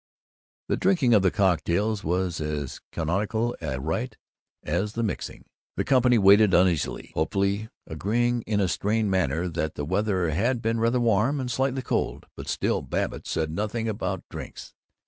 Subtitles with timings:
[0.67, 4.17] The drinking of the cocktails was as canonical a rite
[4.63, 5.45] as the mixing.
[5.75, 10.79] The company waited, uneasily, hopefully, agreeing in a strained manner that the weather had been
[10.79, 14.73] rather warm and slightly cold, but still Babbitt said nothing about drinks.